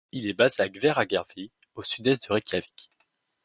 [0.11, 2.89] Il est basé à Hveragerði au sud est de Reykjavik.